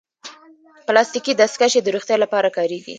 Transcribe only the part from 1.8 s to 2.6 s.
د روغتیا لپاره